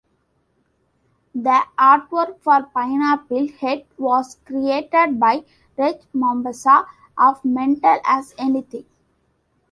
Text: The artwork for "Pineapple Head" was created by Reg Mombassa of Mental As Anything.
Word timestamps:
The 1.35 1.61
artwork 1.77 2.39
for 2.39 2.63
"Pineapple 2.73 3.49
Head" 3.59 3.85
was 3.99 4.39
created 4.45 5.19
by 5.19 5.45
Reg 5.77 5.97
Mombassa 6.11 6.87
of 7.15 7.45
Mental 7.45 7.99
As 8.03 8.33
Anything. 8.39 8.85